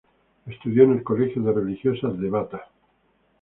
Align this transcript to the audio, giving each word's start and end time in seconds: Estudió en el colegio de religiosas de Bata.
Estudió 0.47 0.83
en 0.85 0.93
el 0.93 1.03
colegio 1.03 1.43
de 1.43 1.51
religiosas 1.53 2.17
de 2.17 2.27
Bata. 2.31 2.67